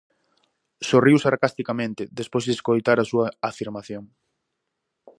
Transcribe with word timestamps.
Sorriu 0.87 1.17
sarcasticamente 1.23 2.03
despois 2.19 2.43
de 2.45 2.55
escoitar 2.57 2.97
a 2.99 3.09
súa 3.11 3.27
afirmación. 3.49 4.03